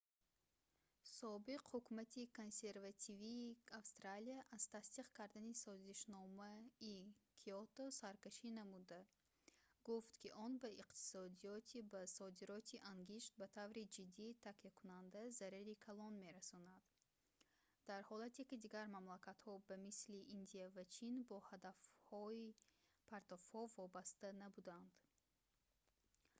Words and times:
собиқ 1.19 1.61
ҳукумати 1.73 2.31
консервативии 2.39 3.51
австралия 3.79 4.39
аз 4.55 4.63
тасдиқ 4.73 5.07
кардани 5.17 5.53
созишномаи 5.65 6.59
киото 7.41 7.83
саркашӣ 8.01 8.49
намуда 8.61 8.99
гуфт 9.87 10.13
ки 10.21 10.29
он 10.45 10.51
ба 10.61 10.69
иқтисодиёти 10.83 11.77
ба 11.91 12.01
содироти 12.17 12.77
ангишт 12.93 13.31
ба 13.39 13.47
таври 13.57 13.83
ҷиддӣ 13.95 14.27
такякунанда 14.47 15.21
зарари 15.37 15.75
калон 15.85 16.13
мерасонанд 16.23 16.85
дар 17.87 18.01
ҳолате 18.09 18.41
ки 18.49 18.55
дигар 18.63 18.85
мамлакатҳо 18.95 19.53
ба 19.69 19.75
мисли 19.87 20.19
индия 20.37 20.67
ва 20.75 20.83
чин 20.95 21.13
бо 21.29 21.37
ҳадафҳои 21.49 22.47
партовҳо 23.09 23.61
вобаста 23.79 24.27
набуданд 24.43 24.91